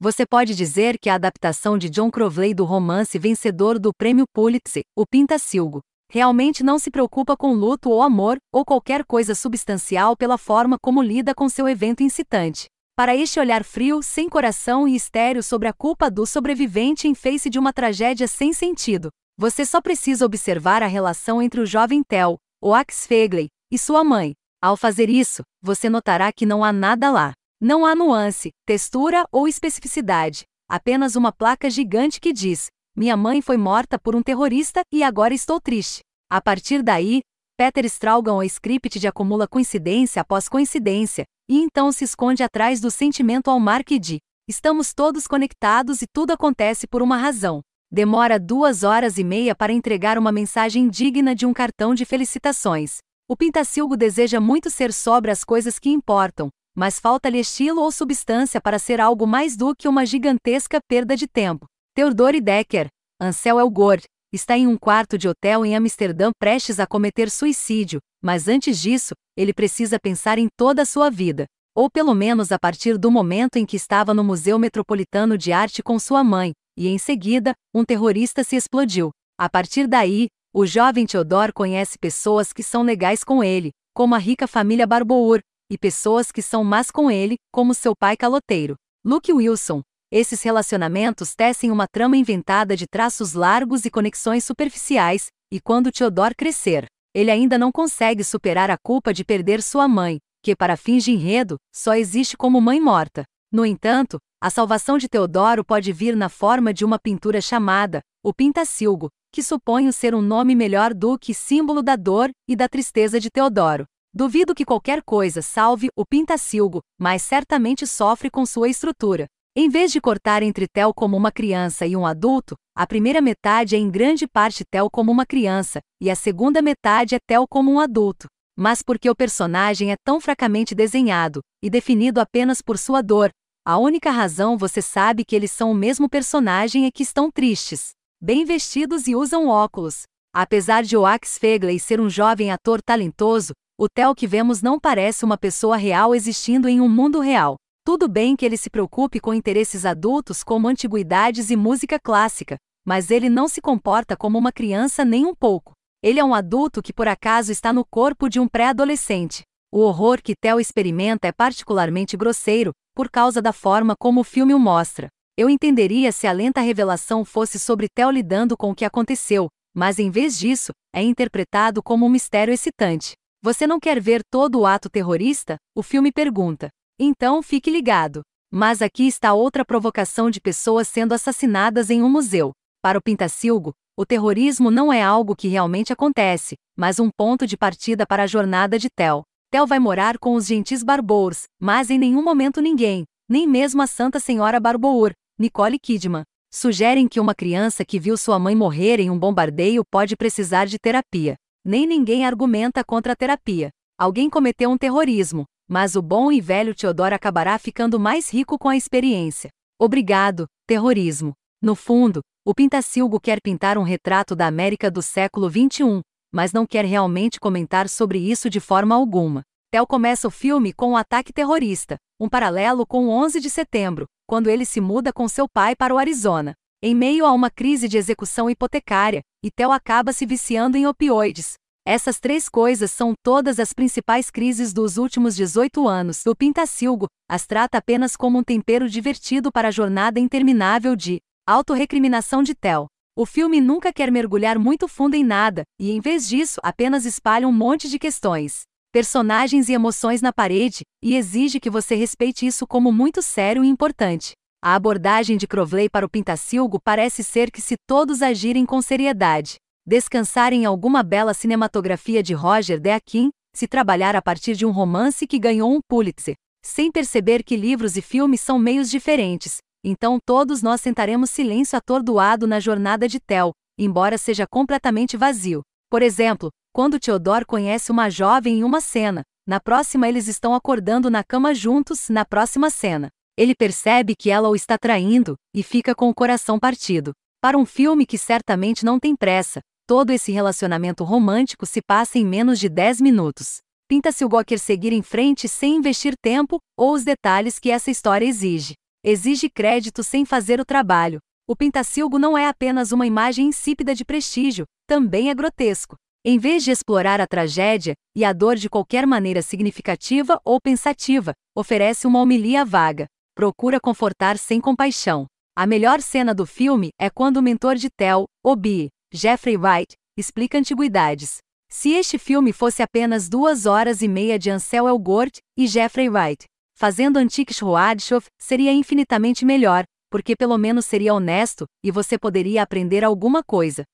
Você 0.00 0.24
pode 0.24 0.54
dizer 0.54 0.96
que 0.96 1.10
a 1.10 1.16
adaptação 1.16 1.76
de 1.76 1.90
John 1.90 2.08
Crowley 2.08 2.54
do 2.54 2.64
romance 2.64 3.18
vencedor 3.18 3.80
do 3.80 3.90
Prêmio 3.92 4.26
Pulitzer, 4.32 4.84
O 4.96 5.04
Pintacilgo, 5.04 5.80
realmente 6.08 6.62
não 6.62 6.78
se 6.78 6.88
preocupa 6.88 7.36
com 7.36 7.52
luto 7.52 7.90
ou 7.90 8.00
amor, 8.00 8.38
ou 8.52 8.64
qualquer 8.64 9.04
coisa 9.04 9.34
substancial 9.34 10.16
pela 10.16 10.38
forma 10.38 10.76
como 10.80 11.02
lida 11.02 11.34
com 11.34 11.48
seu 11.48 11.68
evento 11.68 12.04
incitante. 12.04 12.66
Para 12.96 13.16
este 13.16 13.40
olhar 13.40 13.64
frio, 13.64 14.00
sem 14.00 14.28
coração 14.28 14.86
e 14.86 14.94
estéreo 14.94 15.42
sobre 15.42 15.66
a 15.66 15.72
culpa 15.72 16.08
do 16.08 16.24
sobrevivente 16.24 17.08
em 17.08 17.14
face 17.14 17.50
de 17.50 17.58
uma 17.58 17.72
tragédia 17.72 18.28
sem 18.28 18.52
sentido, 18.52 19.08
você 19.36 19.66
só 19.66 19.80
precisa 19.80 20.24
observar 20.24 20.80
a 20.80 20.86
relação 20.86 21.42
entre 21.42 21.60
o 21.60 21.66
jovem 21.66 22.04
Tel, 22.04 22.36
o 22.62 22.72
Ax 22.72 23.04
Fegley, 23.04 23.48
e 23.68 23.76
sua 23.76 24.04
mãe. 24.04 24.32
Ao 24.62 24.76
fazer 24.76 25.10
isso, 25.10 25.42
você 25.60 25.90
notará 25.90 26.32
que 26.32 26.46
não 26.46 26.62
há 26.62 26.72
nada 26.72 27.10
lá. 27.10 27.32
Não 27.60 27.84
há 27.84 27.92
nuance, 27.92 28.50
textura 28.64 29.26
ou 29.32 29.48
especificidade, 29.48 30.44
apenas 30.70 31.16
uma 31.16 31.32
placa 31.32 31.68
gigante 31.68 32.20
que 32.20 32.32
diz: 32.32 32.68
minha 32.96 33.16
mãe 33.16 33.42
foi 33.42 33.56
morta 33.56 33.98
por 33.98 34.14
um 34.14 34.22
terrorista 34.22 34.82
e 34.92 35.02
agora 35.02 35.34
estou 35.34 35.60
triste. 35.60 36.00
A 36.30 36.40
partir 36.40 36.84
daí, 36.84 37.20
Peter 37.56 37.84
Straughan 37.86 38.34
o 38.34 38.44
script 38.44 39.00
de 39.00 39.08
acumula 39.08 39.48
coincidência 39.48 40.22
após 40.22 40.48
coincidência, 40.48 41.24
e 41.50 41.58
então 41.58 41.90
se 41.90 42.04
esconde 42.04 42.44
atrás 42.44 42.80
do 42.80 42.92
sentimento 42.92 43.50
ao 43.50 43.58
mar 43.58 43.82
que 43.82 43.98
de 43.98 44.18
estamos 44.48 44.94
todos 44.94 45.26
conectados 45.26 46.00
e 46.00 46.06
tudo 46.06 46.30
acontece 46.30 46.86
por 46.86 47.02
uma 47.02 47.16
razão. 47.16 47.60
Demora 47.90 48.38
duas 48.38 48.84
horas 48.84 49.18
e 49.18 49.24
meia 49.24 49.56
para 49.56 49.72
entregar 49.72 50.16
uma 50.16 50.30
mensagem 50.30 50.88
digna 50.88 51.34
de 51.34 51.44
um 51.44 51.52
cartão 51.52 51.92
de 51.92 52.04
felicitações. 52.04 52.98
O 53.28 53.36
Pintacilgo 53.36 53.96
deseja 53.96 54.38
muito 54.38 54.70
ser 54.70 54.92
sobre 54.92 55.32
as 55.32 55.42
coisas 55.42 55.78
que 55.78 55.90
importam, 55.90 56.50
mas 56.78 57.00
falta-lhe 57.00 57.40
estilo 57.40 57.82
ou 57.82 57.90
substância 57.90 58.60
para 58.60 58.78
ser 58.78 59.00
algo 59.00 59.26
mais 59.26 59.56
do 59.56 59.74
que 59.74 59.88
uma 59.88 60.06
gigantesca 60.06 60.78
perda 60.88 61.16
de 61.16 61.26
tempo. 61.26 61.66
Theodore 61.92 62.40
Decker, 62.40 62.86
Ansel 63.20 63.58
Elgort, 63.58 64.04
está 64.32 64.56
em 64.56 64.68
um 64.68 64.78
quarto 64.78 65.18
de 65.18 65.26
hotel 65.26 65.66
em 65.66 65.74
Amsterdã 65.74 66.30
prestes 66.38 66.78
a 66.78 66.86
cometer 66.86 67.32
suicídio, 67.32 67.98
mas 68.22 68.46
antes 68.46 68.78
disso, 68.80 69.12
ele 69.36 69.52
precisa 69.52 69.98
pensar 69.98 70.38
em 70.38 70.46
toda 70.56 70.82
a 70.82 70.86
sua 70.86 71.10
vida. 71.10 71.46
Ou 71.74 71.90
pelo 71.90 72.14
menos 72.14 72.52
a 72.52 72.58
partir 72.60 72.96
do 72.96 73.10
momento 73.10 73.56
em 73.56 73.66
que 73.66 73.76
estava 73.76 74.14
no 74.14 74.22
Museu 74.22 74.56
Metropolitano 74.56 75.36
de 75.36 75.50
Arte 75.50 75.82
com 75.82 75.98
sua 75.98 76.22
mãe, 76.22 76.52
e 76.76 76.86
em 76.86 76.96
seguida, 76.96 77.54
um 77.74 77.84
terrorista 77.84 78.44
se 78.44 78.54
explodiu. 78.54 79.10
A 79.36 79.48
partir 79.48 79.88
daí, 79.88 80.28
o 80.54 80.64
jovem 80.64 81.06
Theodore 81.06 81.52
conhece 81.52 81.98
pessoas 81.98 82.52
que 82.52 82.62
são 82.62 82.84
legais 82.84 83.24
com 83.24 83.42
ele, 83.42 83.70
como 83.92 84.14
a 84.14 84.18
rica 84.18 84.46
família 84.46 84.86
Barbour, 84.86 85.40
e 85.70 85.76
pessoas 85.76 86.32
que 86.32 86.42
são 86.42 86.64
más 86.64 86.90
com 86.90 87.10
ele, 87.10 87.36
como 87.52 87.74
seu 87.74 87.94
pai 87.94 88.16
caloteiro. 88.16 88.74
Luke 89.04 89.32
Wilson, 89.32 89.82
esses 90.10 90.42
relacionamentos 90.42 91.34
tecem 91.34 91.70
uma 91.70 91.86
trama 91.86 92.16
inventada 92.16 92.76
de 92.76 92.86
traços 92.86 93.34
largos 93.34 93.84
e 93.84 93.90
conexões 93.90 94.44
superficiais, 94.44 95.26
e 95.52 95.60
quando 95.60 95.92
Theodore 95.92 96.34
crescer, 96.34 96.86
ele 97.14 97.30
ainda 97.30 97.58
não 97.58 97.70
consegue 97.70 98.24
superar 98.24 98.70
a 98.70 98.78
culpa 98.78 99.12
de 99.12 99.24
perder 99.24 99.62
sua 99.62 99.86
mãe, 99.86 100.18
que 100.42 100.56
para 100.56 100.76
fins 100.76 101.04
de 101.04 101.12
enredo, 101.12 101.56
só 101.74 101.94
existe 101.94 102.36
como 102.36 102.60
mãe 102.60 102.80
morta. 102.80 103.24
No 103.52 103.66
entanto, 103.66 104.18
a 104.40 104.50
salvação 104.50 104.98
de 104.98 105.08
Teodoro 105.08 105.64
pode 105.64 105.92
vir 105.92 106.14
na 106.14 106.28
forma 106.28 106.72
de 106.72 106.84
uma 106.84 106.98
pintura 106.98 107.40
chamada 107.40 108.00
O 108.22 108.32
Pintacilgo, 108.32 109.08
que 109.32 109.42
suponho 109.42 109.92
ser 109.92 110.14
um 110.14 110.22
nome 110.22 110.54
melhor 110.54 110.94
do 110.94 111.18
que 111.18 111.34
símbolo 111.34 111.82
da 111.82 111.96
dor 111.96 112.30
e 112.48 112.54
da 112.54 112.68
tristeza 112.68 113.20
de 113.20 113.30
Teodoro. 113.30 113.84
Duvido 114.18 114.52
que 114.52 114.64
qualquer 114.64 115.00
coisa 115.00 115.40
salve 115.40 115.90
o 115.94 116.04
Pintacilgo, 116.04 116.80
mas 116.98 117.22
certamente 117.22 117.86
sofre 117.86 118.28
com 118.28 118.44
sua 118.44 118.68
estrutura. 118.68 119.26
Em 119.54 119.68
vez 119.68 119.92
de 119.92 120.00
cortar 120.00 120.42
entre 120.42 120.66
Tel 120.66 120.92
como 120.92 121.16
uma 121.16 121.30
criança 121.30 121.86
e 121.86 121.94
um 121.94 122.04
adulto, 122.04 122.56
a 122.76 122.84
primeira 122.84 123.20
metade 123.20 123.76
é 123.76 123.78
em 123.78 123.88
grande 123.88 124.26
parte 124.26 124.64
Tel 124.68 124.90
como 124.90 125.12
uma 125.12 125.24
criança, 125.24 125.78
e 126.02 126.10
a 126.10 126.16
segunda 126.16 126.60
metade 126.60 127.14
é 127.14 127.20
Tel 127.24 127.46
como 127.48 127.70
um 127.70 127.78
adulto. 127.78 128.26
Mas 128.58 128.82
porque 128.82 129.08
o 129.08 129.14
personagem 129.14 129.92
é 129.92 129.96
tão 130.04 130.20
fracamente 130.20 130.74
desenhado, 130.74 131.38
e 131.62 131.70
definido 131.70 132.20
apenas 132.20 132.60
por 132.60 132.76
sua 132.76 133.00
dor, 133.00 133.30
a 133.64 133.78
única 133.78 134.10
razão 134.10 134.58
você 134.58 134.82
sabe 134.82 135.24
que 135.24 135.36
eles 135.36 135.52
são 135.52 135.70
o 135.70 135.76
mesmo 135.76 136.08
personagem 136.08 136.86
é 136.86 136.90
que 136.90 137.04
estão 137.04 137.30
tristes, 137.30 137.90
bem 138.20 138.44
vestidos 138.44 139.06
e 139.06 139.14
usam 139.14 139.46
óculos. 139.46 140.02
Apesar 140.34 140.82
de 140.82 140.96
Oax 140.96 141.38
Fegley 141.38 141.78
ser 141.78 142.00
um 142.00 142.10
jovem 142.10 142.50
ator 142.50 142.82
talentoso, 142.82 143.52
o 143.80 143.88
Theo 143.88 144.12
que 144.12 144.26
vemos 144.26 144.60
não 144.60 144.80
parece 144.80 145.24
uma 145.24 145.38
pessoa 145.38 145.76
real 145.76 146.12
existindo 146.12 146.68
em 146.68 146.80
um 146.80 146.88
mundo 146.88 147.20
real. 147.20 147.54
Tudo 147.84 148.08
bem 148.08 148.34
que 148.34 148.44
ele 148.44 148.56
se 148.56 148.68
preocupe 148.68 149.20
com 149.20 149.32
interesses 149.32 149.86
adultos 149.86 150.42
como 150.42 150.66
antiguidades 150.66 151.48
e 151.48 151.54
música 151.54 151.96
clássica, 151.96 152.56
mas 152.84 153.08
ele 153.08 153.30
não 153.30 153.46
se 153.46 153.60
comporta 153.60 154.16
como 154.16 154.36
uma 154.36 154.50
criança 154.50 155.04
nem 155.04 155.24
um 155.24 155.32
pouco. 155.32 155.74
Ele 156.02 156.18
é 156.18 156.24
um 156.24 156.34
adulto 156.34 156.82
que 156.82 156.92
por 156.92 157.06
acaso 157.06 157.52
está 157.52 157.72
no 157.72 157.84
corpo 157.84 158.28
de 158.28 158.40
um 158.40 158.48
pré-adolescente. 158.48 159.42
O 159.72 159.78
horror 159.78 160.20
que 160.20 160.34
Theo 160.34 160.58
experimenta 160.58 161.28
é 161.28 161.32
particularmente 161.32 162.16
grosseiro, 162.16 162.72
por 162.96 163.08
causa 163.08 163.40
da 163.40 163.52
forma 163.52 163.94
como 163.96 164.22
o 164.22 164.24
filme 164.24 164.54
o 164.54 164.58
mostra. 164.58 165.06
Eu 165.36 165.48
entenderia 165.48 166.10
se 166.10 166.26
a 166.26 166.32
lenta 166.32 166.60
revelação 166.60 167.24
fosse 167.24 167.60
sobre 167.60 167.86
Theo 167.88 168.10
lidando 168.10 168.56
com 168.56 168.72
o 168.72 168.74
que 168.74 168.84
aconteceu, 168.84 169.46
mas 169.72 170.00
em 170.00 170.10
vez 170.10 170.36
disso, 170.36 170.72
é 170.92 171.00
interpretado 171.00 171.80
como 171.80 172.06
um 172.06 172.10
mistério 172.10 172.52
excitante. 172.52 173.12
Você 173.40 173.68
não 173.68 173.78
quer 173.78 174.00
ver 174.00 174.22
todo 174.28 174.58
o 174.58 174.66
ato 174.66 174.90
terrorista? 174.90 175.56
O 175.72 175.80
filme 175.80 176.10
pergunta. 176.10 176.70
Então 176.98 177.40
fique 177.40 177.70
ligado. 177.70 178.22
Mas 178.50 178.82
aqui 178.82 179.06
está 179.06 179.32
outra 179.32 179.64
provocação 179.64 180.28
de 180.28 180.40
pessoas 180.40 180.88
sendo 180.88 181.12
assassinadas 181.12 181.88
em 181.88 182.02
um 182.02 182.08
museu. 182.08 182.50
Para 182.82 182.98
o 182.98 183.02
Pintacilgo, 183.02 183.74
o 183.96 184.04
terrorismo 184.04 184.72
não 184.72 184.92
é 184.92 185.02
algo 185.02 185.36
que 185.36 185.46
realmente 185.46 185.92
acontece, 185.92 186.56
mas 186.76 186.98
um 186.98 187.10
ponto 187.16 187.46
de 187.46 187.56
partida 187.56 188.04
para 188.04 188.24
a 188.24 188.26
jornada 188.26 188.76
de 188.76 188.88
Tel. 188.90 189.22
Tel 189.52 189.66
vai 189.66 189.78
morar 189.78 190.18
com 190.18 190.34
os 190.34 190.46
gentis 190.46 190.82
Barbours, 190.82 191.44
mas 191.60 191.90
em 191.90 191.98
nenhum 191.98 192.22
momento 192.24 192.60
ninguém, 192.60 193.04
nem 193.28 193.46
mesmo 193.46 193.80
a 193.82 193.86
Santa 193.86 194.18
Senhora 194.18 194.58
Barbour, 194.58 195.12
Nicole 195.38 195.78
Kidman, 195.78 196.24
sugerem 196.52 197.06
que 197.06 197.20
uma 197.20 197.34
criança 197.34 197.84
que 197.84 198.00
viu 198.00 198.16
sua 198.16 198.38
mãe 198.38 198.56
morrer 198.56 198.98
em 198.98 199.10
um 199.10 199.18
bombardeio 199.18 199.84
pode 199.88 200.16
precisar 200.16 200.66
de 200.66 200.76
terapia. 200.76 201.36
Nem 201.64 201.86
ninguém 201.86 202.24
argumenta 202.24 202.84
contra 202.84 203.12
a 203.12 203.16
terapia. 203.16 203.70
Alguém 203.98 204.30
cometeu 204.30 204.70
um 204.70 204.78
terrorismo, 204.78 205.44
mas 205.68 205.96
o 205.96 206.02
bom 206.02 206.32
e 206.32 206.40
velho 206.40 206.74
Teodoro 206.74 207.14
acabará 207.14 207.58
ficando 207.58 207.98
mais 208.00 208.32
rico 208.32 208.58
com 208.58 208.68
a 208.68 208.76
experiência. 208.76 209.50
Obrigado, 209.78 210.46
terrorismo. 210.66 211.34
No 211.60 211.74
fundo, 211.74 212.20
o 212.44 212.54
Pintacilgo 212.54 213.20
quer 213.20 213.40
pintar 213.42 213.76
um 213.76 213.82
retrato 213.82 214.34
da 214.34 214.46
América 214.46 214.90
do 214.90 215.02
século 215.02 215.50
XXI, 215.50 216.00
mas 216.32 216.52
não 216.52 216.64
quer 216.64 216.84
realmente 216.84 217.38
comentar 217.38 217.88
sobre 217.88 218.18
isso 218.18 218.48
de 218.48 218.60
forma 218.60 218.94
alguma. 218.94 219.42
Tel 219.70 219.86
começa 219.86 220.26
o 220.26 220.30
filme 220.30 220.72
com 220.72 220.92
um 220.92 220.96
ataque 220.96 221.32
terrorista, 221.32 221.96
um 222.18 222.28
paralelo 222.28 222.86
com 222.86 223.06
o 223.06 223.10
11 223.10 223.40
de 223.40 223.50
setembro, 223.50 224.06
quando 224.26 224.48
ele 224.48 224.64
se 224.64 224.80
muda 224.80 225.12
com 225.12 225.28
seu 225.28 225.46
pai 225.46 225.76
para 225.76 225.94
o 225.94 225.98
Arizona. 225.98 226.54
Em 226.80 226.94
meio 226.94 227.26
a 227.26 227.32
uma 227.32 227.50
crise 227.50 227.88
de 227.88 227.98
execução 227.98 228.48
hipotecária, 228.48 229.20
e 229.44 229.50
Tel 229.50 229.72
acaba 229.72 230.12
se 230.12 230.24
viciando 230.24 230.76
em 230.76 230.86
opioides, 230.86 231.54
essas 231.84 232.20
três 232.20 232.50
coisas 232.50 232.90
são 232.90 233.14
todas 233.22 233.58
as 233.58 233.72
principais 233.72 234.30
crises 234.30 234.74
dos 234.74 234.98
últimos 234.98 235.34
18 235.34 235.88
anos. 235.88 236.24
O 236.26 236.36
Pintacilgo 236.36 237.06
as 237.26 237.46
trata 237.46 237.78
apenas 237.78 238.14
como 238.14 238.38
um 238.38 238.44
tempero 238.44 238.88
divertido 238.88 239.50
para 239.50 239.68
a 239.68 239.70
jornada 239.70 240.20
interminável 240.20 240.94
de 240.94 241.18
autorrecriminação 241.48 242.42
de 242.42 242.54
Tel. 242.54 242.86
O 243.16 243.26
filme 243.26 243.58
nunca 243.58 243.90
quer 243.90 244.12
mergulhar 244.12 244.58
muito 244.58 244.86
fundo 244.86 245.14
em 245.14 245.24
nada, 245.24 245.62
e 245.80 245.90
em 245.90 245.98
vez 245.98 246.28
disso, 246.28 246.60
apenas 246.62 247.06
espalha 247.06 247.48
um 247.48 247.52
monte 247.52 247.88
de 247.88 247.98
questões, 247.98 248.62
personagens 248.92 249.68
e 249.68 249.72
emoções 249.72 250.20
na 250.20 250.32
parede, 250.32 250.82
e 251.02 251.16
exige 251.16 251.58
que 251.58 251.70
você 251.70 251.96
respeite 251.96 252.46
isso 252.46 252.66
como 252.66 252.92
muito 252.92 253.20
sério 253.20 253.64
e 253.64 253.66
importante. 253.66 254.37
A 254.60 254.74
abordagem 254.74 255.36
de 255.36 255.46
Crowley 255.46 255.88
para 255.88 256.04
o 256.04 256.08
Pintacilgo 256.08 256.80
parece 256.80 257.22
ser 257.22 257.48
que 257.48 257.60
se 257.60 257.76
todos 257.86 258.22
agirem 258.22 258.66
com 258.66 258.82
seriedade, 258.82 259.54
descansar 259.86 260.52
em 260.52 260.64
alguma 260.64 261.04
bela 261.04 261.32
cinematografia 261.32 262.24
de 262.24 262.34
Roger 262.34 262.80
Deakin, 262.80 263.30
se 263.54 263.68
trabalhar 263.68 264.16
a 264.16 264.22
partir 264.22 264.56
de 264.56 264.66
um 264.66 264.72
romance 264.72 265.28
que 265.28 265.38
ganhou 265.38 265.72
um 265.72 265.78
Pulitzer, 265.88 266.34
sem 266.60 266.90
perceber 266.90 267.44
que 267.44 267.56
livros 267.56 267.96
e 267.96 268.02
filmes 268.02 268.40
são 268.40 268.58
meios 268.58 268.90
diferentes, 268.90 269.58
então 269.84 270.18
todos 270.26 270.60
nós 270.60 270.80
sentaremos 270.80 271.30
silêncio 271.30 271.78
atordoado 271.78 272.44
na 272.44 272.58
jornada 272.58 273.06
de 273.06 273.20
Tel, 273.20 273.52
embora 273.78 274.18
seja 274.18 274.44
completamente 274.44 275.16
vazio. 275.16 275.62
Por 275.88 276.02
exemplo, 276.02 276.50
quando 276.72 276.98
Theodore 276.98 277.46
conhece 277.46 277.92
uma 277.92 278.10
jovem 278.10 278.58
em 278.58 278.64
uma 278.64 278.80
cena, 278.80 279.22
na 279.46 279.60
próxima 279.60 280.08
eles 280.08 280.26
estão 280.26 280.52
acordando 280.52 281.08
na 281.08 281.22
cama 281.22 281.54
juntos, 281.54 282.08
na 282.08 282.24
próxima 282.24 282.70
cena. 282.70 283.08
Ele 283.38 283.54
percebe 283.54 284.16
que 284.18 284.30
ela 284.30 284.48
o 284.48 284.56
está 284.56 284.76
traindo, 284.76 285.36
e 285.54 285.62
fica 285.62 285.94
com 285.94 286.08
o 286.08 286.14
coração 286.14 286.58
partido. 286.58 287.12
Para 287.40 287.56
um 287.56 287.64
filme 287.64 288.04
que 288.04 288.18
certamente 288.18 288.84
não 288.84 288.98
tem 288.98 289.14
pressa, 289.14 289.60
todo 289.86 290.10
esse 290.10 290.32
relacionamento 290.32 291.04
romântico 291.04 291.64
se 291.64 291.80
passa 291.80 292.18
em 292.18 292.26
menos 292.26 292.58
de 292.58 292.68
10 292.68 293.00
minutos. 293.00 293.58
Pinta-se 293.88 294.24
o 294.24 294.28
Gawker 294.28 294.58
seguir 294.58 294.92
em 294.92 295.02
frente 295.02 295.46
sem 295.46 295.76
investir 295.76 296.14
tempo 296.20 296.58
ou 296.76 296.92
os 296.92 297.04
detalhes 297.04 297.60
que 297.60 297.70
essa 297.70 297.92
história 297.92 298.26
exige. 298.26 298.74
exige 299.04 299.48
crédito 299.48 300.02
sem 300.02 300.24
fazer 300.24 300.58
o 300.58 300.64
trabalho. 300.64 301.20
O 301.48 301.54
Pintacilgo 301.54 302.18
não 302.18 302.36
é 302.36 302.48
apenas 302.48 302.90
uma 302.90 303.06
imagem 303.06 303.46
insípida 303.46 303.94
de 303.94 304.04
prestígio, 304.04 304.64
também 304.84 305.30
é 305.30 305.34
grotesco. 305.34 305.94
Em 306.24 306.40
vez 306.40 306.64
de 306.64 306.72
explorar 306.72 307.20
a 307.20 307.26
tragédia 307.26 307.94
e 308.16 308.24
a 308.24 308.32
dor 308.32 308.56
de 308.56 308.68
qualquer 308.68 309.06
maneira 309.06 309.42
significativa 309.42 310.40
ou 310.44 310.60
pensativa, 310.60 311.32
oferece 311.56 312.04
uma 312.04 312.20
homilia 312.20 312.64
vaga. 312.64 313.06
Procura 313.38 313.78
confortar 313.78 314.36
sem 314.36 314.60
compaixão. 314.60 315.24
A 315.56 315.64
melhor 315.64 316.02
cena 316.02 316.34
do 316.34 316.44
filme 316.44 316.88
é 317.00 317.08
quando 317.08 317.36
o 317.36 317.42
mentor 317.42 317.76
de 317.76 317.88
Tel, 317.88 318.24
Obi, 318.44 318.88
Jeffrey 319.14 319.56
Wright, 319.56 319.94
explica 320.16 320.58
antiguidades. 320.58 321.36
Se 321.70 321.90
este 321.90 322.18
filme 322.18 322.52
fosse 322.52 322.82
apenas 322.82 323.28
duas 323.28 323.64
horas 323.64 324.02
e 324.02 324.08
meia 324.08 324.40
de 324.40 324.50
Ansel 324.50 324.88
Elgort 324.88 325.38
e 325.56 325.68
Jeffrey 325.68 326.08
Wright, 326.08 326.46
fazendo 326.76 327.16
Antiques 327.16 327.60
Roadshow, 327.60 328.20
seria 328.40 328.72
infinitamente 328.72 329.44
melhor, 329.44 329.84
porque 330.10 330.34
pelo 330.34 330.58
menos 330.58 330.84
seria 330.84 331.14
honesto, 331.14 331.64
e 331.84 331.92
você 331.92 332.18
poderia 332.18 332.60
aprender 332.60 333.04
alguma 333.04 333.44
coisa. 333.44 333.84